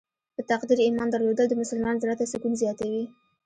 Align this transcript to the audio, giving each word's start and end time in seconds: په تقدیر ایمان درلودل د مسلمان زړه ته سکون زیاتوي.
په 0.35 0.41
تقدیر 0.51 0.79
ایمان 0.85 1.07
درلودل 1.11 1.47
د 1.49 1.53
مسلمان 1.61 1.95
زړه 2.01 2.13
ته 2.19 2.25
سکون 2.31 2.53
زیاتوي. 2.61 3.03